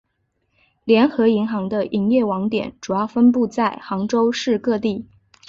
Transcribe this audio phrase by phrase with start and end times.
[0.83, 5.05] 联合银行的营业网点主要分布在杭州市各地。